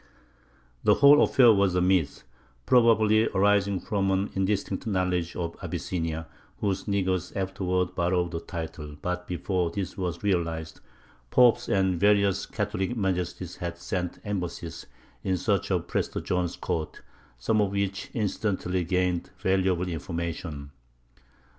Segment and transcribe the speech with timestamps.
[0.83, 2.23] The whole affair was a myth,
[2.65, 6.25] probably arising from an indistinct knowledge of Abyssinia,
[6.57, 10.79] whose negus afterward borrowed the title; but before this was realized
[11.29, 14.87] popes and various "Catholic majesties" had sent embassies
[15.23, 17.01] in search of Prester John's court,
[17.37, 20.71] some of which incidentally gained valuable information.